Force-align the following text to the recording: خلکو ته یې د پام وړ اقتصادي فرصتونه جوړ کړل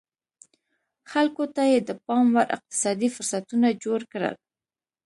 خلکو 1.11 1.43
ته 1.55 1.61
یې 1.71 1.79
د 1.87 1.89
پام 2.05 2.25
وړ 2.35 2.47
اقتصادي 2.57 3.09
فرصتونه 3.15 3.67
جوړ 3.83 3.99
کړل 4.11 4.35